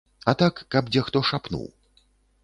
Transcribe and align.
А 0.31 0.33
так 0.41 0.55
каб 0.75 0.89
дзе 0.95 1.03
хто 1.09 1.21
шапнуў. 1.29 1.67